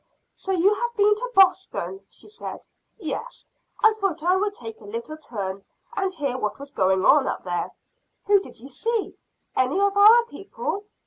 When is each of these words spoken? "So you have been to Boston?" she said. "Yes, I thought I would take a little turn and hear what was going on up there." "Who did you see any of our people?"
"So 0.33 0.51
you 0.51 0.73
have 0.73 0.95
been 0.97 1.13
to 1.13 1.29
Boston?" 1.35 2.01
she 2.09 2.27
said. 2.27 2.65
"Yes, 2.97 3.47
I 3.83 3.93
thought 4.01 4.23
I 4.23 4.35
would 4.35 4.55
take 4.55 4.81
a 4.81 4.85
little 4.85 5.15
turn 5.15 5.63
and 5.95 6.11
hear 6.11 6.39
what 6.39 6.57
was 6.57 6.71
going 6.71 7.05
on 7.05 7.27
up 7.27 7.43
there." 7.43 7.69
"Who 8.25 8.39
did 8.39 8.59
you 8.59 8.69
see 8.69 9.19
any 9.55 9.79
of 9.79 9.95
our 9.95 10.25
people?" 10.25 10.85